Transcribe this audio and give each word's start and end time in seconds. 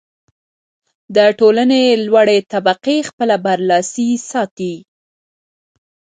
د 1.15 1.17
ټولنې 1.39 1.81
لوړې 2.05 2.37
طبقې 2.51 2.97
خپله 3.09 3.35
برلاسي 3.45 4.09
ساتي. 4.31 4.75